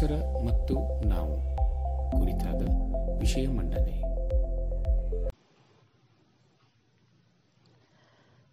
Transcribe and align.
ಪರಿಸರ 0.00 0.44
ಮತ್ತು 0.44 1.08
ನಾವು 1.08 1.32
ಕುರಿತಾದ 2.10 2.62
ವಿಷಯ 3.18 3.46
ಮಂಡನೆ. 3.48 4.00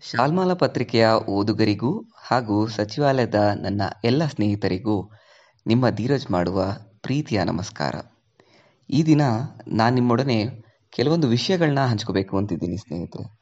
ಶಾಲ್ಮಾಲ 0.02 0.54
ಪತ್ರಿಕೆಯ 0.54 1.07
ಓದುಗರಿಗೂ 1.29 2.04
ಹಾಗೂ 2.28 2.68
ಸಚಿವಾಲಯದ 2.68 3.36
ನನ್ನ 3.61 3.82
ಎಲ್ಲ 4.04 4.25
ಸ್ನೇಹಿತರಿಗೂ 4.25 5.11
ನಿಮ್ಮ 5.68 5.89
ಧೀರಜ್ 5.89 6.32
ಮಾಡುವ 6.32 6.65
ಪ್ರೀತಿಯ 7.02 7.43
ನಮಸ್ಕಾರ. 7.43 7.95
ಈ 8.89 9.04
ದಿನ 9.04 9.21
ನಾನು 9.68 9.95
ನಿಮ್ಮೊಡನೆ 9.95 10.45
ಕೆಲವೊಂದು 10.89 11.27
ವಿಷಯಗಳನ್ನ 11.27 11.79
ಹಂಚ್ಕೋಬೇಕು 11.79 12.37
ಅಂತಿದ್ದೀನಿ 12.37 12.78
ಸ್ನೇಹಿತರೆ. 12.78 13.39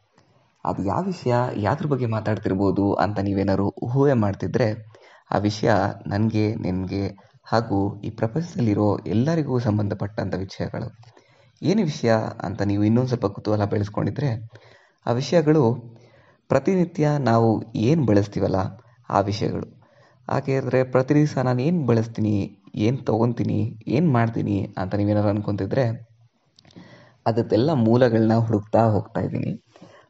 ಅದು 0.65 0.83
ಯಾವ 0.83 1.03
ವಿಷಯ, 1.03 1.33
ಯಾವ್ದ್ರ 1.57 1.85
ಬಗ್ಗೆ 1.85 2.05
ಮಾತಾಡ್ತಿರ್ಬೋದು 2.05 2.93
ಅಂತ 2.93 3.19
ನೀವೇನಾದ್ರು 3.19 3.67
ಊಹೆ 3.83 4.13
ಮಾಡ್ತಿದ್ರೆ 4.13 4.85
ಆ 5.31 5.37
ವಿಷಯ 5.37 5.71
ನನಗೆ, 6.07 6.55
ನಿನಗೆ 6.55 7.34
ಹಾಗೂ 7.51 7.77
ಈ 8.01 8.09
ಪ್ರಪಂಚದಲ್ಲಿರೋ 8.09 8.87
ಎಲ್ಲರಿಗೂ 9.07 9.55
ಸಂಬಂಧಪಟ್ಟಂಥ 9.59 10.35
ವಿಷಯಗಳು. 10.35 10.87
ಏನು 11.61 11.81
ವಿಷಯ 11.83 12.11
ಅಂತ 12.43 12.61
ನೀವು 12.61 12.83
ಇನ್ನೊಂದು 12.83 13.09
ಸ್ವಲ್ಪ 13.09 13.25
ಕುತೂಹಲ 13.25 13.65
ಬೆಳೆಸ್ಕೊಂಡಿದ್ರೆ, 13.65 14.29
ಆ 15.05 15.11
ವಿಷಯಗಳು 15.11 15.63
ಪ್ರತಿನಿತ್ಯ 16.49 17.11
ನಾವು 17.19 17.49
ಏನು 17.75 18.05
ಬಳಸ್ತೀವಲ್ಲ 18.05 18.59
ಆ 19.09 19.19
ವಿಷಯಗಳು. 19.19 19.67
ಹಾಗೆ 20.29 20.55
ಪ್ರತಿ 20.91 21.13
ದಿವಸ 21.15 21.37
ನಾನು 21.37 21.61
ಏನು 21.61 21.85
ಬಳಸ್ತೀನಿ, 21.85 22.35
ಏನು 22.75 22.97
ತೊಗೊತೀನಿ, 22.97 23.59
ಏನು 23.87 24.07
ಮಾಡ್ತೀನಿ 24.11 24.57
ಅಂತ 24.77 24.95
ನೀವೇನಾದ್ರು 24.95 25.29
ಅನ್ಕೊತಿದ್ರೆ, 25.29 25.85
ಅದಕ್ಕೆಲ್ಲ 27.25 27.71
ಮೂಲಗಳನ್ನ 27.87 28.35
ಹುಡುಕ್ತಾ 28.47 28.81
ಹೋಗ್ತಾ 28.85 29.21
ಇದ್ದೀನಿ. 29.21 29.51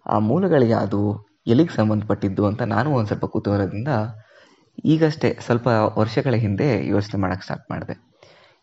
ಆ 0.05 0.17
ಮೂಲಗಳು 0.29 0.67
ಅದು 0.77 1.01
ಎಲ್ಲಿಗೆ 1.47 1.73
ಸಂಬಂಧಪಟ್ಟಿದ್ದು 1.75 2.43
ಅಂತ 2.45 2.61
ನಾನು 2.75 2.89
ಒಂದು 2.91 3.07
ಸ್ವಲ್ಪ 3.07 3.25
ಕುತೂಹಲದಿಂದ 3.25 3.91
ಈಗಷ್ಟೇ 4.83 5.37
ಸ್ವಲ್ಪ 5.45 5.67
ವರ್ಷಗಳ 5.97 6.35
ಹಿಂದೆ 6.35 6.87
ಯೋಚನೆ 6.87 7.21
ಮಾಡೋಕ್ಕೆ 7.21 7.45
ಸ್ಟಾರ್ಟ್ 7.45 7.71
ಮಾಡಿದೆ. 7.71 7.95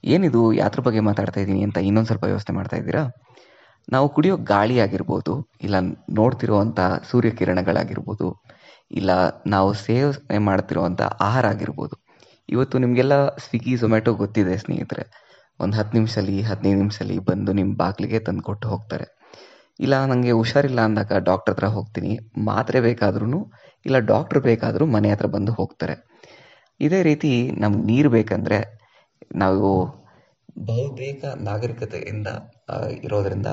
ಏನಿದು 0.05 0.53
ಯಾತ್ರ 0.53 0.81
ಬಗ್ಗೆ 0.81 1.01
ಮಾತಾಡ್ತಾ 1.01 1.41
ಇದ್ದೀನಿ 1.41 1.63
ಅಂತ 1.63 1.79
ಇನ್ನೊಂದು 1.79 2.07
ಸ್ವಲ್ಪ 2.07 2.25
ಯೋಚನೆ 2.25 2.57
ಮಾಡ್ತಾ 2.57 2.77
ಇದ್ದೀರಾ? 2.77 3.03
ನಾವು 3.93 4.09
ಕುಡಿಯೋ 4.09 4.37
ಗಾಳಿ 4.37 4.81
ಆಗಿರ್ಬೋದು, 4.81 5.33
ಇಲ್ಲ 5.63 5.77
ನೋಡ್ತಿರುವಂಥ 6.21 6.81
ಸೂರ್ಯಕಿರಣಗಳಾಗಿರ್ಬೋದು, 7.11 8.29
ಇಲ್ಲ 8.91 9.11
ನಾವು 9.47 9.75
ಸೇವನೆ 9.75 10.39
ಮಾಡ್ತಿರುವಂಥ 10.39 11.03
ಆಹಾರ 11.21 11.47
ಆಗಿರ್ಬೋದು. 11.47 11.97
ಇವತ್ತು 12.49 12.79
ನಿಮಗೆಲ್ಲ 12.79 13.15
ಸ್ವಿಗ್ಗಿ, 13.29 13.77
ಝೊಮ್ಯಾಟೊ 13.77 14.13
ಗೊತ್ತಿದೆ 14.15 14.57
ಸ್ನೇಹಿತರೆ. 14.57 15.05
ಒಂದು 15.61 15.77
ಹತ್ತು 15.77 15.95
ನಿಮಿಷಲ್ಲಿ, 15.97 16.43
ಹದಿನೈದು 16.43 16.79
ನಿಮಿಷಲ್ಲಿ 16.79 17.19
ಬಂದು 17.19 17.53
ನಿಮ್ಮ 17.53 17.77
ಬಾಗಿಲಿಗೆ 17.77 18.19
ತಂದು 18.19 18.43
ಕೊಟ್ಟು 18.43 18.69
ಹೋಗ್ತಾರೆ. 18.69 19.07
ಇಲ್ಲ 19.81 20.05
ನನಗೆ 20.05 20.33
ಹುಷಾರಿಲ್ಲ 20.33 20.81
ಅಂದಾಗ 20.81 21.13
ಡಾಕ್ಟರ್ 21.19 21.55
ಹತ್ರ 21.55 21.67
ಹೋಗ್ತೀನಿ. 21.67 22.19
ಮಾತ್ರೆ 22.39 22.81
ಬೇಕಾದ್ರೂ 22.81 23.41
ಇಲ್ಲ 23.87 23.99
ಡಾಕ್ಟ್ರ್ 24.13 24.41
ಬೇಕಾದರೂ 24.41 24.87
ಮನೆ 24.87 25.11
ಹತ್ರ 25.11 25.27
ಬಂದು 25.27 25.53
ಹೋಗ್ತಾರೆ. 25.53 25.95
ಇದೇ 26.81 27.03
ರೀತಿ 27.03 27.33
ನಮ್ಗೆ 27.63 27.83
ನೀರು 27.83 28.11
ಬೇಕಂದರೆ 28.11 28.59
ನಾವು 29.37 29.69
ಬಹುಬೇಗ 30.65 31.25
ನಾಗರಿಕತೆಯಿಂದ 31.41 32.29
ಇರೋದರಿಂದ 33.05 33.51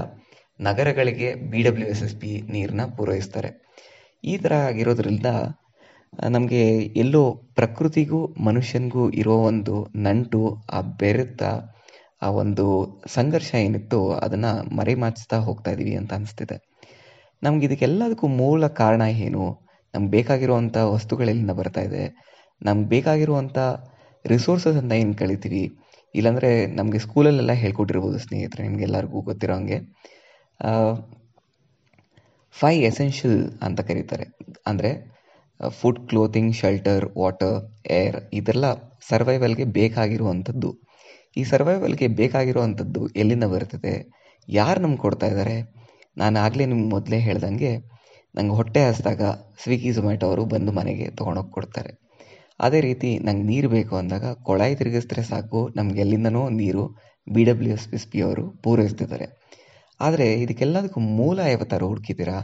ನಗರಗಳಿಗೆ 0.59 1.29
B 1.51 1.61
W 1.61 1.87
S 1.87 2.03
S 2.03 2.15
P 2.21 2.31
ನೀರನ್ನ 2.53 2.85
ಪೂರೈಸ್ತಾರೆ. 2.97 3.49
ಈ 4.23 4.37
ಥರ 4.37 4.53
ಆಗಿರೋದ್ರಿಂದ 4.69 5.29
ನಮಗೆ 6.29 6.63
ಎಲ್ಲೋ 7.03 7.21
ಪ್ರಕೃತಿಗೂ 7.55 8.19
ಮನುಷ್ಯನಿಗೂ 8.39 9.03
ಇರೋ 9.11 9.35
ಒಂದು 9.51 9.75
ನಂಟು, 9.95 10.41
ಆ 10.71 10.81
ಬೆರೆತ, 10.81 11.43
ಆ 12.21 12.29
ಒಂದು 12.43 12.65
ಸಂಘರ್ಷ 13.07 13.51
ಏನಿತ್ತು 13.65 13.99
ಅದನ್ನು 14.13 14.51
ಮರೆಮಾಚಿಸ್ತಾ 14.75 15.37
ಹೋಗ್ತಾ 15.37 15.71
ಇದ್ದೀವಿ 15.71 15.95
ಅಂತ 15.95 16.13
ಅನಿಸ್ತಿದೆ. 16.13 16.57
ನಮ್ಗೆ 17.43 17.65
ಇದಕ್ಕೆಲ್ಲದಕ್ಕೂ 17.65 18.27
ಮೂಲ 18.41 18.67
ಕಾರಣ 18.81 19.01
ಏನು? 19.27 19.45
ನಮ್ಗೆ 19.93 20.11
ಬೇಕಾಗಿರುವಂಥ 20.15 20.77
ವಸ್ತುಗಳೆಲ್ಲಿಂದ 20.95 21.53
ಬರ್ತಾ 21.59 21.81
ಇದೆ. 21.89 22.03
ನಮ್ಗೆ 22.61 22.87
ಬೇಕಾಗಿರುವಂಥ 22.95 23.57
ರಿಸೋರ್ಸಸ್ 24.25 24.79
ಅಂತ 24.81 24.93
ಏನು 25.01 25.15
ಕಳಿತೀವಿ 25.21 25.63
ಇಲ್ಲಾಂದರೆ 26.15 26.49
ನಮಗೆ 26.79 26.99
ಸ್ಕೂಲಲ್ಲೆಲ್ಲ 27.05 27.53
ಹೇಳ್ಕೊಟ್ಟಿರ್ಬೋದು 27.61 28.17
ಸ್ನೇಹಿತರೆ, 28.25 28.61
ನಿಮಗೆಲ್ಲರಿಗೂ 28.67 29.19
ಗೊತ್ತಿರೋ 29.29 29.55
ಹಂಗೆ 29.57 29.77
ಫೈ 32.55 32.73
ಎಸೆನ್ಷಿಯಲ್ 32.89 33.41
ಅಂತ 33.65 33.79
ಕರೀತಾರೆ. 33.89 34.25
ಅಂದರೆ 34.69 34.91
food 35.79 36.01
clothing 36.09 36.53
shelter 36.59 37.05
water 37.21 37.57
air 37.99 38.17
ಇದೆಲ್ಲ 38.39 38.65
ಸರ್ವೈವಲ್ಗೆ 39.09 39.65
ಬೇಕಾಗಿರುವಂಥದ್ದು. 39.79 40.69
ಈ 41.37 41.41
ಸರ್ವೈವಲ್ಗೆ 41.51 42.07
ಬೇಕಾಗಿರುವಂಥದ್ದು 42.19 43.01
ಎಲ್ಲಿಂದ 43.21 43.45
ಬರ್ತದೆ? 43.53 43.93
ಯಾರು 44.47 44.79
ನಮ್ಗೆ 44.83 45.01
ಕೊಡ್ತಾ 45.05 45.27
ಇದ್ದಾರೆ 45.31 45.55
ನಾನು 46.17 46.35
ಆಗಲೇ 46.45 46.65
ನಿಮ್ಗೆ 46.71 46.89
ಮೊದಲೇ 46.95 47.19
ಹೇಳ್ದಂಗೆ 47.27 47.71
ನಂಗೆ 48.35 48.55
ಹೊಟ್ಟೆ 48.55 48.81
ಹಸಿದಾಗ 48.85 49.21
ಸ್ವಿಗ್ಗಿ 49.63 49.91
ಝೊಮ್ಯಾಟೊ 49.91 50.27
ಅವರು 50.27 50.45
ಬಂದು 50.45 50.71
ಮನೆಗೆ 50.71 51.09
ತೊಗೊಂಡೋಗಿ 51.09 51.51
ಕೊಡ್ತಾರೆ. 51.51 51.91
ಅದೇ 52.59 52.81
ರೀತಿ 52.81 53.19
ನಂಗೆ 53.19 53.43
ನೀರು 53.43 53.69
ಬೇಕು 53.69 53.95
ಅಂದಾಗ 53.95 54.33
ಕೊಳಾಯಿ 54.33 54.75
ತಿರುಗಿಸಿದ್ರೆ 54.75 55.23
ಸಾಕು, 55.23 55.69
ನಮ್ಗೆ 55.75 55.99
ಎಲ್ಲಿಂದನೋ 55.99 56.49
ನೀರು 56.49 56.83
B 57.27 57.43
W 57.43 57.73
S 57.73 57.93
S 57.93 58.07
P 58.07 58.21
ಅವರು 58.21 58.49
ಪೂರೈಸ್ತಿದ್ದಾರೆ. 58.49 59.27
ಆದರೆ 59.99 60.33
ಇದಕ್ಕೆಲ್ಲದಕ್ಕೂ 60.33 60.99
ಮೂಲ 60.99 61.39
ಯಾವತ್ತಾರು 61.39 61.87
ಹುಡುಕಿದ್ದೀರಾ? 61.87 62.39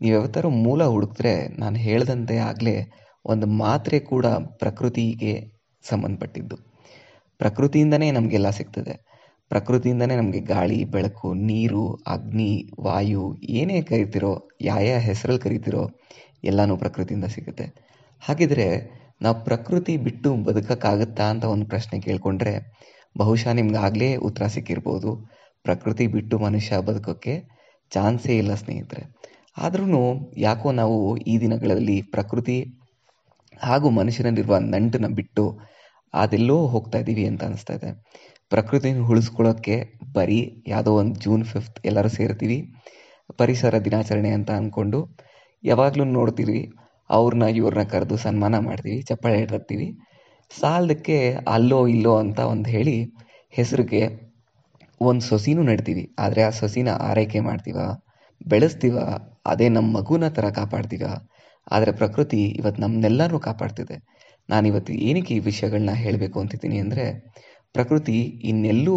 ನೀವು 0.00 0.14
ಯಾವತ್ತಾರು 0.14 0.50
ಮೂಲ 0.50 0.84
ಹುಡುಕಿದ್ರೆ 0.84 1.48
ನಾನು 1.58 1.76
ಹೇಳ್ದಂತೆ 1.76 2.36
ಆಗಲೇ 2.36 2.76
ಒಂದು 3.24 3.46
ಮಾತ್ರೆ 3.46 4.00
ಕೂಡ 4.00 4.26
ಪ್ರಕೃತಿಗೆ 4.26 5.32
ಸಂಬಂಧಪಟ್ಟಿದ್ದು. 5.88 6.56
ಪ್ರಕೃತಿಯಿಂದನೇ 7.38 8.10
ನಮಗೆಲ್ಲ 8.10 8.50
ಸಿಗ್ತದೆ. 8.50 8.94
ಪ್ರಕೃತಿಯಿಂದನೇ 9.50 10.16
ನಮಗೆ 10.16 10.40
ಗಾಳಿ, 10.40 10.84
ಬೆಳಕು, 10.84 11.34
ನೀರು, 11.34 11.84
ಅಗ್ನಿ, 12.06 12.70
ವಾಯು 12.80 13.36
ಏನೇ 13.50 13.82
ಕರಿತಿರೋ, 13.82 14.32
ಯಾವ 14.60 14.80
ಯಾವ 14.80 15.00
ಹೆಸರಲ್ಲಿ 15.00 15.40
ಕರಿತಿರೋ 15.40 15.84
ಎಲ್ಲನೂ 16.44 16.76
ಪ್ರಕೃತಿಯಿಂದ 16.76 17.24
ಸಿಗುತ್ತೆ. 17.24 17.66
ಹಾಗಿದ್ರೆ 18.22 18.66
ನಾವು 19.22 19.44
ಪ್ರಕೃತಿ 19.44 19.96
ಬಿಟ್ಟು 19.96 20.34
ಬದುಕಕ್ಕಾಗುತ್ತಾ 20.42 21.24
ಅಂತ 21.24 21.44
ಒಂದು 21.44 21.66
ಪ್ರಶ್ನೆ 21.66 22.00
ಕೇಳಿಕೊಂಡ್ರೆ 22.00 22.52
ಬಹುಶಃ 23.18 23.52
ನಿಮ್ಗೆ 23.52 23.78
ಆಗಲೇ 23.78 24.16
ಉತ್ತರ 24.16 24.46
ಸಿಕ್ಕಿರ್ಬೋದು. 24.46 25.10
ಪ್ರಕೃತಿ 25.64 26.06
ಬಿಟ್ಟು 26.06 26.38
ಮನುಷ್ಯ 26.38 26.78
ಬದುಕೋಕ್ಕೆ 26.78 27.34
ಚಾನ್ಸೇ 27.92 28.36
ಇಲ್ಲ 28.36 28.54
ಸ್ನೇಹಿತರೆ. 28.54 29.02
ಆದ್ರೂ 29.56 30.02
ಯಾಕೋ 30.36 30.72
ನಾವು 30.72 31.16
ಈ 31.16 31.40
ದಿನಗಳಲ್ಲಿ 31.40 32.02
ಪ್ರಕೃತಿ 32.02 32.56
ಹಾಗೂ 33.60 33.90
ಮನುಷ್ಯನಲ್ಲಿರುವ 33.90 34.58
ನಂಟನ್ನು 34.58 35.08
ಬಿಟ್ಟು 35.08 35.44
ಅದೆಲ್ಲೋ 36.14 36.66
ಹೋಗ್ತಾ 36.66 36.98
ಇದ್ದೀವಿ 36.98 37.24
ಅಂತ 37.26 37.44
ಅನಿಸ್ತಾ 37.44 37.74
ಇದೆ. 37.74 37.90
ಪ್ರಕೃತಿನ 38.52 39.00
ಉಳಿಸ್ಕೊಳ್ಳೋಕ್ಕೆ 39.04 39.74
ಬರೀ 40.12 40.38
ಯಾವುದೋ 40.66 40.92
ಒಂದು 40.92 41.20
ಜೂನ್ 41.20 41.44
ಫಿಫ್ತ್ 41.44 41.78
ಎಲ್ಲರೂ 41.86 42.08
ಸೇರ್ತೀವಿ. 42.08 42.58
ಪರಿಸರ 43.36 43.78
ದಿನಾಚರಣೆ 43.78 44.30
ಅಂತ 44.30 44.50
ಅಂದ್ಕೊಂಡು 44.50 44.98
ಯಾವಾಗಲೂ 45.64 46.04
ನೋಡ್ತೀವಿ. 46.04 46.60
ಅವ್ರನ್ನ, 47.10 47.42
ಇವ್ರನ್ನ 47.42 47.84
ಕರೆದು 47.88 48.16
ಸನ್ಮಾನ 48.16 48.58
ಮಾಡ್ತೀವಿ, 48.58 48.98
ಚಪ್ಪಾಳೆ 49.02 49.38
ಹಿಡ್ತೀವಿ 49.38 49.88
ಸಾಲದಕ್ಕೆ 50.50 51.16
ಅಲ್ಲೋ 51.48 51.86
ಇಲ್ಲೋ 51.86 52.12
ಅಂತ 52.16 52.38
ಒಂದು 52.38 52.68
ಹೇಳಿ 52.70 52.96
ಹೆಸರಿಗೆ 53.52 54.02
ಒಂದು 55.00 55.20
ಸೊಸಿನೂ 55.20 55.62
ನೆಡ್ತೀವಿ. 55.62 56.04
ಆದರೆ 56.18 56.42
ಆ 56.42 56.50
ಸೊಸಿನ 56.50 56.88
ಆರೈಕೆ 57.00 57.40
ಮಾಡ್ತೀವ, 57.40 57.78
ಬೆಳೆಸ್ತೀವ, 58.46 58.96
ಅದೇ 59.46 59.68
ನಮ್ಮ 59.68 59.88
ಮಗುನ 59.96 60.28
ಥರ 60.28 60.46
ಕಾಪಾಡ್ತೀವ. 60.50 61.04
ಆದರೆ 61.70 61.92
ಪ್ರಕೃತಿ 61.92 62.40
ಇವತ್ತು 62.60 62.82
ನಮ್ಮನ್ನೆಲ್ಲರೂ 62.82 63.38
ಕಾಪಾಡ್ತಿದೆ. 63.38 63.96
ನಾನು 64.48 64.68
ಇವತ್ತು 64.68 64.92
ಏನಕ್ಕೆ 64.92 65.34
ಈ 65.34 65.38
ವಿಷಯಗಳನ್ನ 65.38 65.90
ಹೇಳಬೇಕು 65.90 66.40
ಅಂತಿದ್ದೀನಿ 66.40 66.78
ಅಂದರೆ 66.78 67.06
ಪ್ರಕೃತಿ 67.78 68.16
ಇನ್ನೆಲ್ಲೂ 68.50 68.96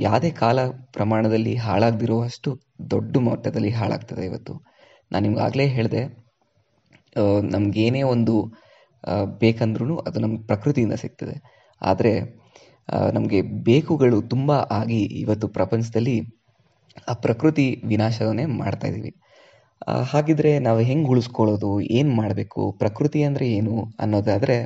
ಯಾವುದೇ 0.00 0.30
ಕಾಲ 0.42 0.58
ಪ್ರಮಾಣದಲ್ಲಿ 0.96 1.54
ಹಾಳಾಗದಿರುವಷ್ಟು 1.64 2.50
ದೊಡ್ಡ 2.92 3.16
ಮಟ್ಟದಲ್ಲಿ 3.26 3.72
ಹಾಳಾಗ್ತದೆ 3.78 4.22
ಇವತ್ತು. 4.30 4.54
ನಾನು 5.10 5.22
ನಿಮ್ಗಾಗಲೇ 5.26 5.66
ಹೇಳಿದೆ 5.76 6.02
ನಮಗೇನೇ 7.54 8.02
ಒಂದು 8.14 8.34
ಬೇಕಂದ್ರೂ 9.42 9.94
ಅದು 10.08 10.18
ನಮ್ಗೆ 10.24 10.42
ಪ್ರಕೃತಿಯಿಂದ 10.50 10.96
ಸಿಗ್ತದೆ. 11.02 11.36
ಆದರೆ 11.82 12.12
ನಮಗೆ 13.16 13.38
ಬೇಕುಗಳು 13.68 14.18
ತುಂಬ 14.32 14.50
ಆಗಿ 14.70 15.00
ಇವತ್ತು 15.22 15.46
ಪ್ರಪಂಚದಲ್ಲಿ 15.58 16.16
ಆ 17.10 17.14
ಪ್ರಕೃತಿ 17.24 17.66
ವಿನಾಶವನ್ನೇ 17.90 18.44
ಮಾಡ್ತಾ 18.60 18.86
ಇದ್ದೀವಿ 18.90 19.12
ಹಾಗಿದ್ರೆ 20.12 20.52
ನಾವು 20.66 20.80
ಹೆಂಗೆ 20.90 21.08
ಉಳಿಸ್ಕೊಳ್ಳೋದು, 21.12 21.70
ಏನು 21.98 22.12
ಮಾಡಬೇಕು, 22.20 22.60
ಪ್ರಕೃತಿ 22.82 23.20
ಅಂದರೆ 23.28 23.46
ಏನು 23.58 23.74
ಅನ್ನೋದಾದರೆ 24.04 24.56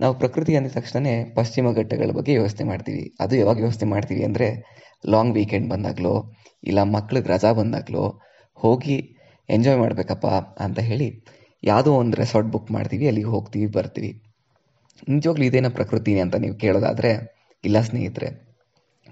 ನಾವು 0.00 0.18
ಪ್ರಕೃತಿ 0.18 0.56
ಅಂದ 0.56 0.66
ತಕ್ಷಣ 0.66 1.06
ಪಶ್ಚಿಮ 1.34 1.72
ಘಟ್ಟಗಳ 1.72 2.10
ಬಗ್ಗೆ 2.10 2.36
ವ್ಯವಸ್ಥೆ 2.36 2.64
ಮಾಡ್ತೀವಿ. 2.64 3.14
ಅದು 3.20 3.36
ಯಾವಾಗ 3.36 3.56
ವ್ಯವಸ್ಥೆ 3.56 3.86
ಮಾಡ್ತೀವಿ 3.86 4.24
ಅಂದರೆ 4.24 4.70
ಲಾಂಗ್ 5.08 5.34
ವೀಕೆಂಡ್ 5.34 5.70
ಬಂದಾಗಲೋ, 5.70 6.32
ಇಲ್ಲ 6.64 6.82
ಮಕ್ಳಿಗೆ 6.82 7.28
ರಜಾ 7.28 7.52
ಬಂದಾಗಲೋ, 7.52 8.20
ಹೋಗಿ 8.54 9.16
ಎಂಜಾಯ್ 9.48 9.78
ಮಾಡಬೇಕಪ್ಪ 9.78 10.26
ಅಂತ 10.60 10.78
ಹೇಳಿ 10.78 11.26
ಯಾವುದೋ 11.64 11.94
ಒಂದು 11.94 12.16
ರೆಸಾರ್ಟ್ 12.16 12.48
ಬುಕ್ 12.48 12.70
ಮಾಡ್ತೀವಿ, 12.70 13.06
ಅಲ್ಲಿಗೆ 13.06 13.26
ಹೋಗ್ತೀವಿ, 13.26 13.66
ಬರ್ತೀವಿ. 13.66 14.22
ನಿಜವಾಗ್ಲೂ 15.08 15.44
ಇದೇನ 15.44 15.68
ಪ್ರಕೃತಿ 15.68 16.20
ಅಂತ 16.20 16.36
ನೀವು 16.36 16.54
ಕೇಳೋದಾದರೆ, 16.54 17.10
ಇಲ್ಲ 17.64 17.80
ಸ್ನೇಹಿತರೆ, 17.80 18.28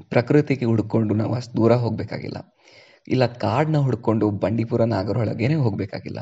ಪ್ರಕೃತಿಗೆ 0.09 0.65
ಹುಡ್ಕೊಂಡು 0.65 1.15
ನಾವು 1.15 1.35
ಅಷ್ಟು 1.35 1.57
ದೂರ 1.57 1.73
ಹೋಗಬೇಕಾಗಿಲ್ಲ. 1.73 2.37
ಇಲ್ಲ 3.09 3.27
ಕಾಡನ್ನ 3.27 3.77
ಹುಡ್ಕೊಂಡು 3.79 4.31
ಬಂಡೀಪುರ 4.31 4.85
ನಾಗರೊಳಗೇನೆ 4.85 5.55
ಹೋಗಬೇಕಾಗಿಲ್ಲ. 5.55 6.21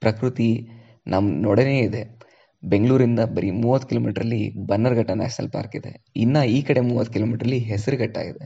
ಪ್ರಕೃತಿ 0.00 0.68
ನಮ್ಮ 1.06 1.42
ನೊಡನೆ 1.42 1.78
ಇದೆ. 1.78 2.23
ಬೆಂಗಳೂರಿಂದ 2.64 3.20
ಬರೀ 3.20 3.50
ಮೂವತ್ತು 3.50 3.88
ಕಿಲೋಮೀಟ್ರಲ್ಲಿ 3.88 4.66
ಬನ್ನರ್ಘಟ್ಟ 4.66 5.10
ನ್ಯಾಷನಲ್ 5.10 5.50
ಪಾರ್ಕ್ 5.50 5.76
ಇದೆ. 5.76 6.04
ಇನ್ನು 6.16 6.44
ಈ 6.44 6.62
ಕಡೆ 6.62 6.80
ಮೂವತ್ತು 6.80 7.12
ಕಿಲೋಮೀಟ್ರಲ್ಲಿ 7.12 7.58
ಹೆಸರುಘಟ್ಟ 7.58 8.16
ಇದೆ. 8.16 8.44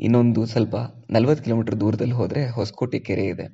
ಇನ್ನೊಂದು 0.00 0.46
ಸ್ವಲ್ಪ 0.46 0.76
ನಲ್ವತ್ತು 1.10 1.44
ಕಿಲೋಮೀಟರ್ 1.44 1.80
ದೂರದಲ್ಲಿ 1.80 2.14
ಹೋದರೆ 2.14 2.48
ಹೊಸಕೋಟೆ 2.48 2.98
ಕೆರೆ 2.98 3.24
ಇದೆ. 3.24 3.46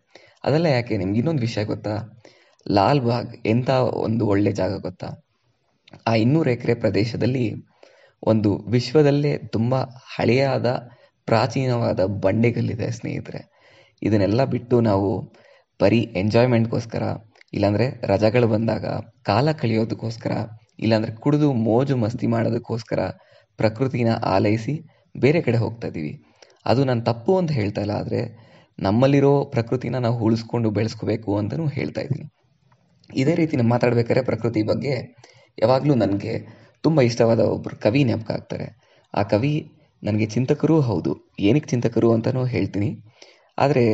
ಅದೆಲ್ಲ 0.44 0.66
ಯಾಕೆ? 0.66 0.96
ನಿಮ್ಗೆ 0.96 1.18
ಇನ್ನೊಂದು 1.18 1.40
ವಿಷಯ 1.40 1.64
ಗೊತ್ತಾ? 1.64 2.22
ಲಾಲ್ 2.70 3.00
ಬಾಗ್ 3.00 3.46
ಎಂಥ 3.46 3.70
ಒಂದು 3.70 4.26
ಒಳ್ಳೆ 4.26 4.52
ಜಾಗ 4.52 4.80
ಗೊತ್ತಾ? 4.80 5.24
ಆ 6.06 6.14
ಇನ್ನೂರು 6.14 6.50
ಎಕರೆ 6.50 6.74
ಪ್ರದೇಶದಲ್ಲಿ 6.74 7.54
ಒಂದು 8.22 8.58
ವಿಶ್ವದಲ್ಲೇ 8.58 9.38
ತುಂಬ 9.38 9.74
ಹಳೆಯಾದ, 10.16 10.66
ಪ್ರಾಚೀನವಾದ 11.26 12.04
ಬಂಡೆಗಲ್ಲಿದೆ 12.04 12.90
ಸ್ನೇಹಿತರೆ. 12.90 13.40
ಇದನ್ನೆಲ್ಲ 14.02 14.44
ಬಿಟ್ಟು 14.44 14.80
ನಾವು 14.80 15.10
ಬರೀ 15.82 15.98
ಎಂಜಾಯ್ಮೆಂಟ್ಗೋಸ್ಕರ 15.98 17.02
ಇಲ್ಲಾಂದರೆ 17.56 17.86
ರಜಗಳು 18.12 18.46
ಬಂದಾಗ 18.54 18.86
ಕಾಲ 19.28 19.48
ಕಳೆಯೋದಕ್ಕೋಸ್ಕರ, 19.60 20.32
ಇಲ್ಲಾಂದರೆ 20.84 21.12
ಕುಡಿದು 21.24 21.48
ಮೋಜು 21.66 21.94
ಮಸ್ತಿ 22.04 22.26
ಮಾಡೋದಕ್ಕೋಸ್ಕರ 22.34 23.00
ಪ್ರಕೃತಿನ 23.58 24.12
ಆಲೈಸಿ 24.34 24.74
ಬೇರೆ 25.14 25.40
ಕಡೆ 25.46 25.58
ಹೋಗ್ತಾ 25.64 25.88
ಇದ್ದೀವಿ. 25.90 26.12
ಅದು 26.70 26.80
ನಾನು 26.88 27.02
ತಪ್ಪು 27.10 27.32
ಅಂತ 27.40 27.52
ಹೇಳ್ತಾ 27.58 27.82
ಇಲ್ಲ, 27.86 27.96
ಆದರೆ 28.02 28.20
ನಮ್ಮಲ್ಲಿರೋ 28.78 29.32
ಪ್ರಕೃತಿನ 29.54 29.96
ನಾವು 30.06 30.16
ಉಳಿಸ್ಕೊಂಡು 30.26 30.68
ಬೆಳೆಸ್ಕೋಬೇಕು 30.78 31.30
ಅಂತಲೂ 31.40 31.66
ಹೇಳ್ತಾ 31.76 32.02
ಇದ್ದೀನಿ. 32.06 32.26
ಇದೇ 33.10 33.34
ರೀತಿ 33.40 33.54
ನಾನು 33.58 33.70
ಮಾತಾಡ್ಬೇಕಾದ್ರೆ 33.74 34.22
ಪ್ರಕೃತಿ 34.30 34.60
ಬಗ್ಗೆ 34.70 34.94
ಯಾವಾಗಲೂ 35.58 35.94
ನನಗೆ 36.02 36.32
ತುಂಬ 36.84 37.00
ಇಷ್ಟವಾದ 37.08 37.40
ಒಬ್ಬರು 37.54 37.76
ಕವಿ 37.84 38.00
ನೆಪಕ 38.10 38.30
ಆಗ್ತಾರೆ. 38.38 38.66
ಆ 39.14 39.22
ಕವಿ 39.32 39.52
ನನಗೆ 40.02 40.26
ಚಿಂತಕರೂ 40.34 40.76
ಹೌದು, 40.88 41.12
ಏನಕ್ಕೆ 41.48 41.68
ಚಿಂತಕರು 41.72 42.08
ಅಂತಲೂ 42.16 42.42
ಹೇಳ್ತೀನಿ. 42.54 42.90
ಆದರೆ 43.58 43.84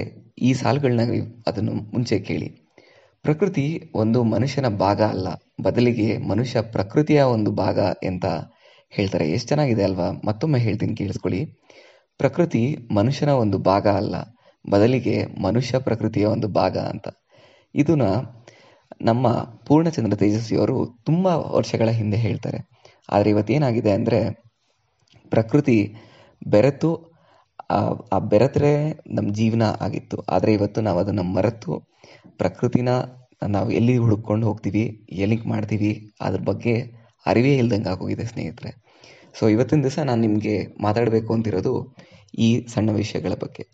ಈ 0.49 0.51
ಸಾಲುಗಳನ್ನ 0.61 1.03
ಅದನ್ನು 1.49 1.73
ಮುಂಚೆ 1.95 2.17
ಕೇಳಿ. 2.29 2.49
ಪ್ರಕೃತಿ 3.23 3.93
ಒಂದು 3.95 4.23
ಮನುಷ್ಯನ 4.23 4.69
ಭಾಗ 4.69 5.03
ಅಲ್ಲ. 5.03 5.29
ಬದಲಿಗೆ 5.63 6.19
ಮನುಷ್ಯ 6.19 6.61
ಪ್ರಕೃತಿಯ 6.61 7.23
ಒಂದು 7.23 7.51
ಭಾಗ 7.51 7.81
ಅಂತ 7.81 8.25
ಹೇಳ್ತಾರೆ. 8.91 9.31
ಎಷ್ಟು 9.31 9.49
ಚೆನ್ನಾಗಿದೆ 9.49 9.85
ಅಲ್ವಾ? 9.85 10.11
ಮತ್ತೊಮ್ಮೆ 10.25 10.59
ಹೇಳ್ತೀನಿ, 10.59 10.97
ಕೇಳಿಸ್ಕೊಳ್ಳಿ. 10.97 11.47
ಪ್ರಕೃತಿ 12.19 12.77
ಮನುಷ್ಯನ 12.95 13.29
ಒಂದು 13.29 13.59
ಭಾಗ 13.59 13.89
ಅಲ್ಲ. 13.89 14.15
ಬದಲಿಗೆ 14.71 15.27
ಮನುಷ್ಯ 15.43 15.79
ಪ್ರಕೃತಿಯ 15.79 16.25
ಒಂದು 16.25 16.49
ಭಾಗ 16.49 16.79
ಅಂತ. 16.79 17.09
ಇದನ್ನ 17.75 18.03
ನಮ್ಮ 19.03 19.29
ಪೂರ್ಣಚಂದ್ರ 19.67 20.17
ತೇಜಸ್ವಿಯವರು 20.17 20.89
ತುಂಬ 21.05 21.27
ವರ್ಷಗಳ 21.27 21.89
ಹಿಂದೆ 21.89 22.17
ಹೇಳ್ತಾರೆ. 22.17 22.59
ಆದರೆ 23.11 23.31
ಇವತ್ತೇನಾಗಿದೆ 23.31 23.93
ಅಂದರೆ, 23.93 24.43
ಪ್ರಕೃತಿ 25.31 25.95
ಬೆರೆತು, 26.47 27.13
ಆ- 27.71 27.95
ಆ 28.13 28.19
ಬೆರೆತರೆ 28.19 28.91
ನಮ್ಮ 28.91 29.35
ಜೀವನ 29.35 29.63
ಆಗಿತ್ತು. 29.81 30.17
ಆದರೆ 30.17 30.53
ಇವತ್ತು 30.53 30.81
ನಾವು 30.81 30.99
ಅದನ್ನು 30.99 31.23
ಮರೆತು 31.23 31.90
ಪ್ರಕೃತಿನ 32.29 32.89
ನಾವು 33.49 33.71
ಎಲ್ಲಿ 33.71 33.97
ಹುಡುಕೊಂಡು 33.97 34.47
ಹೋಗ್ತೀವಿ 34.47 35.07
ಎಲ್ಲಿಗೆ 35.13 35.49
ಮಾಡ್ತೀವಿ, 35.49 36.11
ಅದ್ರ 36.21 36.41
ಬಗ್ಗೆ 36.41 36.93
ಅರಿವೇ 37.27 37.57
ಇಲ್ದಂಗೆ 37.57 37.89
ಆಗೋಗಿದೆ 37.89 38.25
ಸ್ನೇಹಿತರೆ. 38.25 38.91
ಸೊ 39.39 39.49
ಇವತ್ತಿನ 39.49 39.83
ದಿವಸ 39.83 39.99
ನಾನು 39.99 40.21
ನಿಮಗೆ 40.21 40.67
ಮಾತಾಡಬೇಕು 40.81 41.35
ಅಂತಿರೋದು 41.35 41.97
ಈ 42.39 42.67
ಸಣ್ಣ 42.67 42.91
ವಿಷಯಗಳ 42.91 43.33
ಬಗ್ಗೆ. 43.43 43.67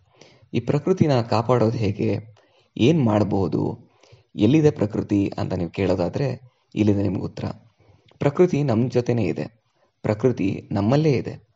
ಈ 0.54 0.60
ಪ್ರಕೃತಿನ 0.60 1.20
ಕಾಪಾಡೋದು 1.20 1.78
ಹೇಗೆ, 1.78 2.18
ಏನು 2.76 3.04
ಮಾಡ್ಬೋದು, 3.04 3.90
ಎಲ್ಲಿದೆ 4.36 4.70
ಪ್ರಕೃತಿ 4.70 5.32
ಅಂತ 5.38 5.54
ನೀವು 5.54 5.70
ಕೇಳೋದಾದರೆ 5.70 6.40
ಇಲ್ಲಿದೆ 6.74 7.02
ನಿಮ್ಗೆ 7.02 7.22
ಉತ್ತರ. 7.22 7.44
ಪ್ರಕೃತಿ 8.18 8.62
ನಮ್ಮ 8.62 8.90
ಜೊತೆನೇ 8.90 9.24
ಇದೆ. 9.24 9.66
ಪ್ರಕೃತಿ 10.02 10.68
ನಮ್ಮಲ್ಲೇ 10.72 11.10
ಇದೆ. 11.10 11.46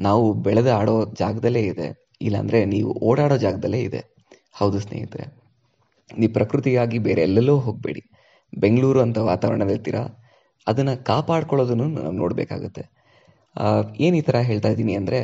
ನಾವು 0.00 0.32
ಬೆಳೆದ 0.32 0.66
ಆಡೋ 0.66 1.04
ಜಾಗದಲ್ಲೇ 1.18 1.60
ಇದೆ. 1.60 2.16
ಇಲ್ಲಾಂದರೆ 2.20 2.64
ನೀವು 2.64 2.92
ಓಡಾಡೋ 2.92 3.36
ಜಾಗದಲ್ಲೇ 3.36 3.80
ಇದೆ. 3.80 4.04
ಹೌದು 4.52 4.80
ಸ್ನೇಹಿತರೆ. 4.80 5.43
ನೀವು 6.10 6.32
ಪ್ರಕೃತಿಯಾಗಿ 6.38 6.98
ಬೇರೆ 7.06 7.20
ಎಲ್ಲೆಲ್ಲೋ 7.28 7.54
ಹೋಗಬೇಡಿ. 7.66 8.02
ಬೆಂಗಳೂರು 8.52 9.00
ಅಂತ 9.06 9.18
ವಾತಾವರಣದಲ್ಲಿರ್ತೀರ 9.30 9.98
ಅದನ್ನು 10.66 10.94
ಕಾಪಾಡ್ಕೊಳ್ಳೋದನ್ನು 11.10 11.86
ನಾವು 11.96 12.14
ನೋಡಬೇಕಾಗುತ್ತೆ. 12.22 12.82
ಏನು 14.04 14.14
ಈ 14.20 14.22
ಥರ 14.28 14.36
ಹೇಳ್ತಾ 14.50 14.68
ಇದ್ದೀನಿ 14.74 14.94
ಅಂದರೆ, 15.00 15.18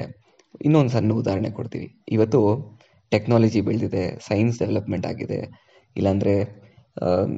ಇನ್ನೊಂದು 0.66 0.92
ಸಣ್ಣ 0.96 1.12
ಉದಾಹರಣೆ 1.22 1.50
ಕೊಡ್ತೀವಿ. 1.58 1.88
ಇವತ್ತು 2.16 2.40
ಟೆಕ್ನಾಲಜಿ 3.12 3.60
ಬೆಳೆದಿದೆ 3.68 4.04
ಸೈನ್ಸ್ 4.28 4.58
ಡೆವಲಪ್ಮೆಂಟ್ 4.62 5.06
ಆಗಿದೆ. 5.12 5.40
ಇಲ್ಲಾಂದರೆ 5.96 6.34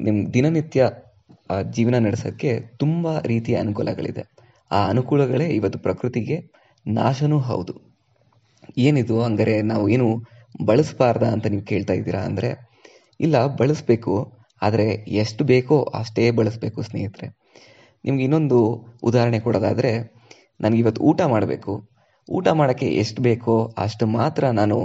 ನಿಮ್ಮ 0.07 0.19
ದಿನನಿತ್ಯ 0.37 0.83
ಜೀವನ 1.77 1.97
ನಡೆಸೋಕ್ಕೆ 2.07 2.51
ತುಂಬ 2.83 3.07
ರೀತಿಯ 3.33 3.57
ಅನುಕೂಲಗಳಿದೆ. 3.65 4.25
ಆ 4.71 4.79
ಅನುಕೂಲಗಳೇ 4.93 5.47
ಇವತ್ತು 5.59 5.79
ಪ್ರಕೃತಿಗೆ 5.87 6.37
ನಾಶನೂ 6.87 7.39
ಹೌದು. 7.49 7.75
ಏನಿದು 8.87 9.17
ಹಂಗಾರೆ 9.25 9.57
ನಾವು 9.73 9.85
ಏನು 9.95 10.07
ಬಳಸಬಾರ್ದ 10.69 11.25
ಅಂತ 11.35 11.47
ನೀವು 11.53 11.65
ಕೇಳ್ತಾ 11.73 11.95
ಇದ್ದೀರಾ 12.01 12.21
ಅಂದರೆ 12.29 12.51
ಇಲ್ಲ, 13.23 13.47
ಬಳಸಬೇಕು. 13.57 14.15
ಆದರೆ 14.63 14.87
ಎಷ್ಟು 15.23 15.45
ಬೇಕೋ 15.45 15.83
ಅಷ್ಟೇ 15.95 16.31
ಬಳಸಬೇಕು, 16.31 16.83
ಸ್ನೇಹಿತರೆ. 16.83 17.27
ನಿಮ್ಗೆ 18.05 18.25
ಇನ್ನೊಂದು 18.25 18.59
ಉದಾಹರಣೆ 19.03 19.39
ಕೊಡೋದಾದರೆ 19.41 19.93
ನನಗಿವತ್ತು 20.61 21.03
ಊಟ 21.03 21.21
ಮಾಡಬೇಕು. 21.23 21.73
ಊಟ 22.29 22.49
ಮಾಡೋಕ್ಕೆ 22.49 22.87
ಎಷ್ಟು 22.87 23.23
ಬೇಕೋ 23.23 23.55
ಅಷ್ಟು 23.79 24.07
ಮಾತ್ರ 24.07 24.51
ನಾನು 24.51 24.77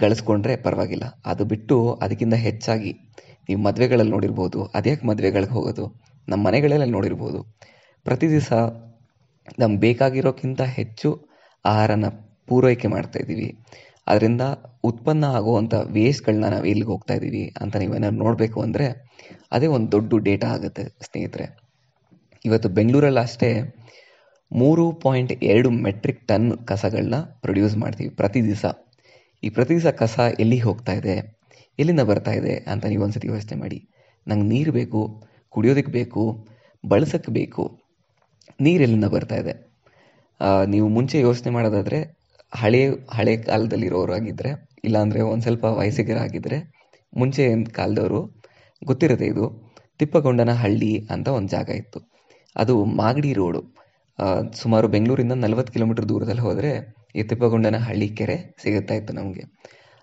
ಗಳಿಸ್ಕೊಂಡ್ರೆ 0.00 0.56
ಪರವಾಗಿಲ್ಲ. 0.56 1.02
ಅದು 1.26 1.44
ಬಿಟ್ಟು 1.44 1.76
ಅದಕ್ಕಿಂತ 2.02 2.34
ಹೆಚ್ಚಾಗಿ 2.34 2.92
ನೀವು 3.48 3.60
ಮದುವೆಗಳಲ್ಲಿ 3.60 4.12
ನೋಡಿರ್ಬೋದು 4.12 4.64
ಅದ್ಯಾಕೆ 4.74 5.06
ಮದುವೆಗಳಿಗೆ 5.06 5.52
ಹೋಗೋದು? 5.52 5.84
ನಮ್ಮ 6.28 6.46
ಮನೆಗಳಲ್ಲೇ 6.46 6.88
ನೋಡಿರ್ಬೋದು. 6.90 7.38
ಪ್ರತಿ 8.06 8.30
ದಿವಸ 8.30 8.52
ನಮ್ಗೆ 9.58 9.80
ಬೇಕಾಗಿರೋಕ್ಕಿಂತ 9.80 10.60
ಹೆಚ್ಚು 10.60 11.10
ಆಹಾರನ 11.64 12.04
ಪೂರೈಕೆ 12.48 12.88
ಮಾಡ್ತಾ 12.88 13.18
ಇದ್ದೀವಿ. 13.18 13.48
ಅದರಿಂದ 14.10 14.44
ಉತ್ಪನ್ನ 14.88 15.24
ಆಗುವಂಥ 15.38 15.74
ವೇಸ್ಟ್ಗಳನ್ನ 15.96 16.48
ನಾವು 16.54 16.66
ಎಲ್ಲಿಗೆ 16.72 16.90
ಹೋಗ್ತಾ 16.94 17.14
ಇದ್ದೀವಿ 17.18 17.44
ಅಂತ 17.62 17.76
ನೀವೇನಾದ್ರು 17.82 18.18
ನೋಡಬೇಕು 18.24 18.58
ಅಂದರೆ 18.66 18.86
ಅದೇ 19.56 19.68
ಒಂದು 19.76 19.88
ದೊಡ್ಡ 19.94 20.20
ಡೇಟಾ 20.28 20.48
ಆಗುತ್ತೆ 20.56 20.84
ಸ್ನೇಹಿತರೆ. 21.06 21.46
ಇವತ್ತು 22.44 22.68
ಬೆಂಗಳೂರಲ್ಲಿ 22.78 23.22
ಅಷ್ಟೇ 23.26 23.50
ಮೂರು 24.50 24.84
ಪಾಯಿಂಟ್ 25.04 25.32
ಎರಡು 25.52 25.70
ಮೆಟ್ರಿಕ್ 25.86 26.20
ಟನ್ 26.30 26.46
ಕಸಗಳನ್ನ 26.68 27.16
ಪ್ರೊಡ್ಯೂಸ್ 27.44 27.74
ಮಾಡ್ತೀವಿ 27.82 28.10
ಪ್ರತಿ 28.20 28.40
ದಿವಸ. 28.48 28.64
ಈ 29.42 29.48
ಪ್ರತಿ 29.56 29.72
ದಿವಸ 29.76 29.90
ಕಸ 30.02 30.18
ಎಲ್ಲಿಗೆ 30.42 30.64
ಹೋಗ್ತಾ 30.68 30.92
ಇದೆ, 31.00 31.16
ಎಲ್ಲಿಂದ 31.78 32.02
ಬರ್ತಾ 32.10 32.32
ಇದೆ 32.40 32.54
ಅಂತ 32.72 32.84
ನೀವು 32.92 33.02
ಒಂದ್ಸತಿ 33.06 33.28
ಯೋಚನೆ 33.34 33.56
ಮಾಡಿ. 33.62 33.78
ನಂಗೆ 34.26 34.46
ನೀರು 34.52 34.72
ಬೇಕು 34.78 35.00
ಕುಡಿಯೋದಕ್ಕೆ 35.54 35.92
ಬೇಕು 35.98 36.22
ಬಳಸೋಕ್ಕೆ 36.84 37.32
ಬೇಕು, 37.38 37.64
ನೀರು 38.66 38.82
ಎಲ್ಲಿಂದ 38.86 39.08
ಬರ್ತಾ 39.14 39.36
ಇದೆ? 39.42 39.54
ನೀವು 40.74 40.86
ಮುಂಚೆ 40.96 41.16
ಯೋಚನೆ 41.28 41.50
ಮಾಡೋದಾದರೆ 41.56 42.00
ಹಳೆ 42.52 42.82
ಹಳೆ 43.16 43.34
ಕಾಲದಲ್ಲಿರೋರಾಗಿದ್ದರೆ 43.48 44.50
ಇಲ್ಲಾಂದರೆ 44.86 45.20
ಒಂದು 45.30 45.44
ಸ್ವಲ್ಪ 45.46 45.64
ವಯಸ್ಸಿಗರಾಗಿದ್ದರೆ 45.80 46.58
ಮುಂಚೆ 47.12 47.44
ಕಾಲದವರು 47.78 48.20
ಗೊತ್ತಿರುತ್ತೆ 48.82 49.26
ಇದು 49.32 49.44
ತಿಪ್ಪಗೊಂಡನ 50.00 50.52
ಹಳ್ಳಿ 50.62 50.92
ಅಂತ 51.14 51.28
ಒಂದು 51.38 51.50
ಜಾಗ 51.56 51.68
ಇತ್ತು. 51.82 51.98
ಅದು 52.56 52.74
ಮಾಗಡಿ 53.00 53.30
ರೋಡು. 53.40 53.60
ಸುಮಾರು 54.60 54.86
ಬೆಂಗಳೂರಿಂದ 54.94 55.34
ನಲವತ್ತು 55.44 55.72
ಕಿಲೋಮೀಟರ್ 55.74 56.06
ದೂರದಲ್ಲಿ 56.12 56.44
ಹೋದರೆ 56.48 56.70
ಈ 57.18 57.22
ತಿಪ್ಪಗೊಂಡನ 57.30 57.76
ಹಳ್ಳಿ 57.88 58.08
ಕೆರೆ 58.18 58.36
ಸಿಗುತ್ತಾ 58.62 58.94
ಇತ್ತು 59.00 59.12
ನಮಗೆ. 59.18 59.44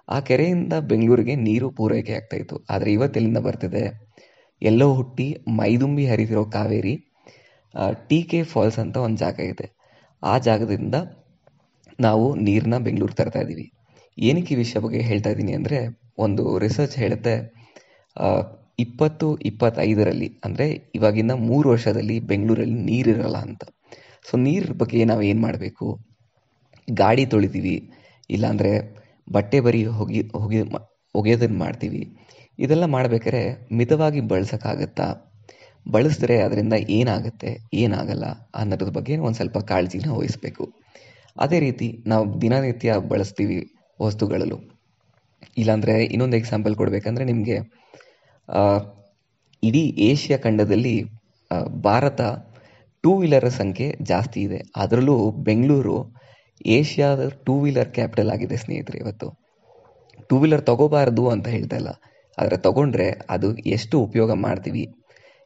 ಆ 0.07 0.17
ಕೆರೆಯಿಂದ 0.29 0.73
ಬೆಂಗಳೂರಿಗೆ 0.91 1.35
ನೀರು 1.47 1.67
ಪೂರೈಕೆ 1.77 2.13
ಆಗ್ತಾ 2.19 2.37
ಇತ್ತು. 2.41 2.57
ಆದರೆ 2.73 2.89
ಇವತ್ತೆಲ್ಲಿಂದ 2.97 3.39
ಬರ್ತಿದೆ? 3.47 3.83
ಎಲ್ಲೋ 4.61 4.87
ಹುಟ್ಟಿ 4.97 5.27
ಮೈದುಂಬಿ 5.59 6.05
ಹರಿದಿರೋ 6.11 6.43
ಕಾವೇರಿ 6.55 6.95
ಟಿ 8.09 8.19
ಕೆ 8.31 8.39
ಫಾಲ್ಸ್ 8.51 8.77
ಅಂತ 8.83 8.97
ಒಂದು 9.05 9.19
ಜಾಗ 9.23 9.37
ಇದೆ. 9.53 9.67
ಆ 10.23 10.33
ಜಾಗದಿಂದ 10.47 10.95
ನಾವು 11.99 12.25
ನೀರನ್ನ 12.45 12.77
ಬೆಂಗಳೂರಿಗೆ 12.85 13.17
ತರ್ತಾ 13.21 13.41
ಇದ್ದೀವಿ 13.45 13.65
ಏನಕ್ಕೆ 14.17 14.51
ಈ 14.55 14.57
ವಿಷಯ 14.61 14.79
ಬಗ್ಗೆ 14.83 14.99
ಹೇಳ್ತಾ 15.09 15.29
ಇದ್ದೀನಿ 15.33 15.53
ಅಂದರೆ, 15.59 15.79
ಒಂದು 16.25 16.43
ರಿಸರ್ಚ್ 16.63 16.95
ಹೇಳುತ್ತೆ 17.03 17.33
ಇಪ್ಪತ್ತು, 18.83 19.27
ಇಪ್ಪತ್ತೈದರಲ್ಲಿ, 19.49 20.29
ಅಂದರೆ 20.45 20.65
ಇವಾಗಿನ 20.97 21.33
ಮೂರು 21.49 21.67
ವರ್ಷದಲ್ಲಿ 21.73 22.15
ಬೆಂಗಳೂರಲ್ಲಿ 22.31 22.79
ನೀರಿರಲ್ಲ 22.89 23.37
ಅಂತ. 23.47 23.63
ಸೊ 24.27 24.37
ನೀರ 24.45 24.73
ಬಗ್ಗೆ 24.81 25.05
ನಾವು 25.11 25.23
ಏನು 25.29 25.41
ಮಾಡಬೇಕು? 25.45 25.87
ಗಾಡಿ 26.87 27.25
ತೊಳಿತೀವಿ, 27.33 27.75
ಇಲ್ಲಾಂದರೆ 28.35 28.71
ಬಟ್ಟೆ 29.35 29.59
ಬರಿ 29.65 29.81
ಹೊಗಿ, 29.99 30.21
ಹೊಗೆ 30.41 30.61
ಒಗೆಯೋದನ್ನು 31.15 31.59
ಮಾಡ್ತೀವಿ. 31.65 32.01
ಇದೆಲ್ಲ 32.59 32.85
ಮಾಡಬೇಕಾದ್ರೆ 32.95 33.43
ಮಿತವಾಗಿ 33.79 34.21
ಬಳಸೋಕ್ಕಾಗತ್ತಾ? 34.31 35.07
ಬಳಸಿದ್ರೆ 35.85 36.35
ಅದರಿಂದ 36.45 36.75
ಏನಾಗುತ್ತೆ, 36.97 37.51
ಏನಾಗಲ್ಲ 37.83 38.25
ಅನ್ನೋದ್ರ 38.61 38.89
ಬಗ್ಗೆ 38.97 39.15
ಒಂದು 39.27 39.37
ಸ್ವಲ್ಪ 39.39 39.57
ಕಾಳಜಿನ 39.71 40.09
ವಹಿಸ್ಬೇಕು. 40.19 40.65
ಅದೇ 41.35 41.57
ರೀತಿ 41.59 41.87
ನಾವು 42.11 42.25
ದಿನನಿತ್ಯ 42.41 42.93
ಬಳಸ್ತೀವಿ 43.11 43.57
ವಸ್ತುಗಳಲ್ಲೂ. 43.99 44.57
ಇಲ್ಲಾಂದರೆ 45.57 45.95
ಇನ್ನೊಂದು 46.13 46.37
ಎಕ್ಸಾಂಪಲ್ 46.37 46.75
ಕೊಡಬೇಕಂದ್ರೆ 46.75 47.25
ನಿಮಗೆ 47.31 47.57
ಇಡೀ 49.63 49.83
ಏಷ್ಯಾ 50.09 50.37
ಖಂಡದಲ್ಲಿ 50.37 50.95
ಭಾರತ 51.87 52.21
ಟೂ 53.03 53.11
ವೀಲರ್ 53.17 53.49
ಸಂಖ್ಯೆ 53.51 53.87
ಜಾಸ್ತಿ 54.01 54.39
ಇದೆ. 54.41 54.59
ಅದರಲ್ಲೂ 54.75 55.17
ಬೆಂಗಳೂರು 55.47 55.97
ಏಷ್ಯಾದ 56.75 57.21
ಟೂ 57.45 57.53
ವೀಲರ್ 57.63 57.89
ಕ್ಯಾಪಿಟಲ್ 57.89 58.29
ಆಗಿದೆ 58.35 58.57
ಸ್ನೇಹಿತರೆ 58.57 58.97
ಇವತ್ತು. 59.03 59.27
ಟೂ 60.29 60.35
ವೀಲರ್ 60.43 60.63
ತಗೋಬಾರ್ದು 60.69 61.23
ಅಂತ 61.33 61.47
ಹೇಳ್ತಾ 61.47 61.77
ಇಲ್ಲ. 61.81 61.91
ಆದರೆ 62.37 62.57
ತಗೊಂಡ್ರೆ 62.67 63.07
ಅದು 63.29 63.49
ಎಷ್ಟು 63.75 63.95
ಉಪಯೋಗ 64.07 64.31
ಮಾಡ್ತೀವಿ 64.45 64.83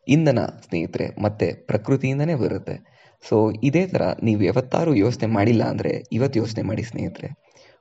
ಇಂಧನ 0.08 0.39
ಸ್ನೇಹಿತರೆ 0.65 1.08
ಮತ್ತೆ 1.25 1.48
ಪ್ರಕೃತಿಯಿಂದನೇ 1.69 2.36
ಬರುತ್ತೆ. 2.36 2.75
ಸೊ 3.24 3.38
ಇದೇ 3.68 3.84
ಥರ 3.94 4.04
ನೀವು 4.28 4.42
ಯಾವತ್ತಾರು 4.48 4.92
ಯೋಚನೆ 4.96 5.28
ಮಾಡಿಲ್ಲ 5.38 5.64
ಅಂದರೆ 5.74 5.92
ಇವತ್ತು 6.18 6.38
ಯೋಚನೆ 6.42 6.64
ಮಾಡಿ 6.70 6.84
ಸ್ನೇಹಿತರೆ. 6.90 7.30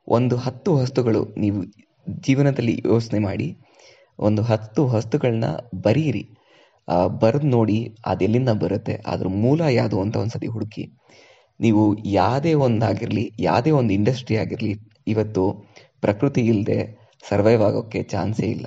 ಒಂದು 0.09 0.35
ಹತ್ತು 0.45 0.71
ವಸ್ತುಗಳು 0.81 1.23
ನೀವು 1.45 1.61
ಜೀವನದಲ್ಲಿ 2.27 2.75
ಯೋಚನೆ 2.93 3.19
ಮಾಡಿ, 3.29 3.49
ಒಂದು 4.19 4.43
ಹತ್ತು 4.51 4.83
ವಸ್ತುಗಳನ್ನ 4.95 5.49
ಬರೀರಿ. 5.87 6.25
ಬರೆದು 7.23 7.49
ನೋಡಿ 7.57 7.79
ಅದೆಲ್ಲಿಂದ 8.07 8.51
ಬರುತ್ತೆ, 8.63 8.95
ಅದ್ರ 9.13 9.29
ಮೂಲ 9.43 9.61
ಯಾವುದು 9.79 9.97
ಅಂತ 10.05 10.17
ಒಂದ್ಸತಿ 10.23 10.49
ಹುಡುಕಿ. 10.55 10.85
ನೀವು 11.61 11.83
ಯಾವುದೇ 12.19 12.53
ಒಂದಾಗಿರಲಿ, 12.67 13.25
ಯಾವುದೇ 13.41 13.71
ಒಂದು 13.81 13.93
ಇಂಡಸ್ಟ್ರಿ 13.99 14.37
ಆಗಿರಲಿ, 14.37 14.73
ಇವತ್ತು 15.13 15.45
ಪ್ರಕೃತಿ 16.05 16.43
ಇಲ್ಲದೆ 16.53 16.81
ಸರ್ವೈವ್ 17.29 17.63
ಆಗೋಕ್ಕೆ 17.69 18.01
ಚಾನ್ಸೇ 18.13 18.49
ಇಲ್ಲ. 18.57 18.67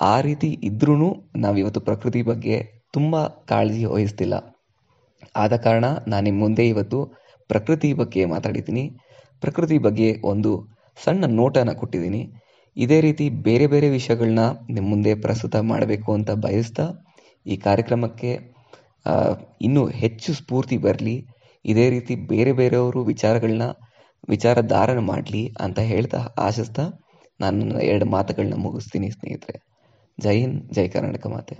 ಆ 0.00 0.14
ರೀತಿ 0.26 0.48
ಇದ್ರೂ 0.68 1.08
ನಾವಿವತ್ತು 1.44 1.80
ಪ್ರಕೃತಿ 1.88 2.22
ಬಗ್ಗೆ 2.30 2.56
ತುಂಬ 2.96 3.16
ಕಾಳಜಿ 3.50 3.84
ವಹಿಸ್ತಿಲ್ಲ. 3.94 4.34
ಆದ 5.34 5.54
ಕಾರಣ 5.66 5.86
ನಾನು 6.12 6.24
ನಿಮ್ಮ 6.28 6.40
ಮುಂದೆ 6.44 6.64
ಇವತ್ತು 6.68 6.98
ಪ್ರಕೃತಿ 7.50 7.90
ಬಗ್ಗೆ 8.00 8.22
ಮಾತಾಡಿದ್ದೀನಿ. 8.24 8.84
ಪ್ರಕೃತಿ 9.42 9.76
ಬಗ್ಗೆ 9.86 10.08
ಒಂದು 10.32 10.50
ಸಣ್ಣ 11.04 11.24
ನೋಟನ 11.40 11.72
ಕೊಟ್ಟಿದ್ದೀನಿ. 11.80 12.22
ಇದೇ 12.76 12.98
ರೀತಿ 13.06 13.24
ಬೇರೆ 13.46 13.66
ಬೇರೆ 13.66 13.88
ವಿಷಯಗಳನ್ನ 13.88 14.42
ನಿಮ್ಮ 14.74 14.86
ಮುಂದೆ 14.88 15.12
ಪ್ರಸ್ತುತ 15.24 15.56
ಮಾಡಬೇಕು 15.70 16.10
ಅಂತ 16.18 16.30
ಬಯಸ್ತಾ 16.44 16.86
ಈ 17.46 17.56
ಕಾರ್ಯಕ್ರಮಕ್ಕೆ 17.66 18.30
ಇನ್ನೂ 19.66 19.82
ಹೆಚ್ಚು 20.02 20.30
ಸ್ಫೂರ್ತಿ 20.38 20.76
ಬರಲಿ, 20.76 21.16
ಇದೇ 21.64 21.86
ರೀತಿ 21.94 22.14
ಬೇರೆ 22.32 22.52
ಬೇರೆಯವರು 22.60 23.00
ವಿಚಾರಗಳನ್ನ 23.04 23.66
ವಿಚಾರಧಾರಣ 24.28 24.98
ಮಾಡಲಿ 25.12 25.42
ಅಂತ 25.64 25.78
ಹೇಳ್ತಾ 25.92 26.20
ಆಶಿಸ್ತಾ 26.38 26.84
ನಾನು 27.40 27.80
ಎರಡು 27.80 28.06
ಮಾತುಗಳನ್ನ 28.14 28.56
ಮುಗಿಸ್ತೀನಿ 28.64 29.08
ಸ್ನೇಹಿತರೆ. 29.10 29.56
ಜೈ 30.18 30.36
ಹಿಂದ್, 30.40 30.58
ಜೈ 30.74 30.86
ಕರ್ನಾಟಕ 30.88 31.26
ಮಾತೆ. 31.26 31.54